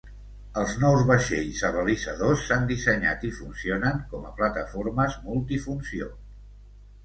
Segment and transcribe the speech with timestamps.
[0.61, 6.13] Els nous vaixells abalisadors s'han dissenyat i funcionen com a plataformes multifunció.